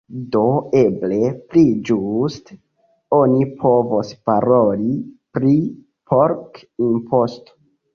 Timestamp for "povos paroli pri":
3.63-5.57